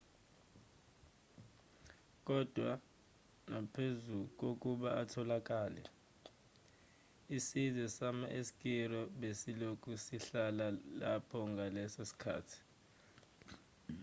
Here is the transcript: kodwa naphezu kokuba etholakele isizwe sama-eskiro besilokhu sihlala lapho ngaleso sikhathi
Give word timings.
kodwa 2.27 2.71
naphezu 3.51 4.17
kokuba 4.39 4.89
etholakele 5.03 5.83
isizwe 7.37 7.85
sama-eskiro 7.97 9.01
besilokhu 9.21 9.91
sihlala 10.05 10.67
lapho 10.99 11.39
ngaleso 11.51 12.01
sikhathi 12.11 12.59